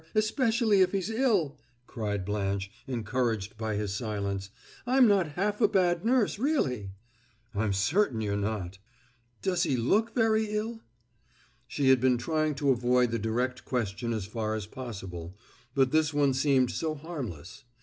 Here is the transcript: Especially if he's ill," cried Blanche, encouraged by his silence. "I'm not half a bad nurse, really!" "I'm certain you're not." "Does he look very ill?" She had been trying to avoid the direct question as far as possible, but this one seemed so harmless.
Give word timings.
Especially 0.15 0.81
if 0.81 0.93
he's 0.93 1.11
ill," 1.11 1.59
cried 1.85 2.25
Blanche, 2.25 2.71
encouraged 2.87 3.55
by 3.55 3.75
his 3.75 3.93
silence. 3.93 4.49
"I'm 4.87 5.07
not 5.07 5.33
half 5.33 5.61
a 5.61 5.67
bad 5.67 6.03
nurse, 6.03 6.39
really!" 6.39 6.89
"I'm 7.53 7.71
certain 7.71 8.19
you're 8.19 8.35
not." 8.35 8.79
"Does 9.43 9.61
he 9.61 9.77
look 9.77 10.15
very 10.15 10.45
ill?" 10.47 10.79
She 11.67 11.89
had 11.89 12.01
been 12.01 12.17
trying 12.17 12.55
to 12.55 12.71
avoid 12.71 13.11
the 13.11 13.19
direct 13.19 13.63
question 13.63 14.11
as 14.11 14.25
far 14.25 14.55
as 14.55 14.65
possible, 14.65 15.37
but 15.75 15.91
this 15.91 16.11
one 16.11 16.33
seemed 16.33 16.71
so 16.71 16.95
harmless. 16.95 17.63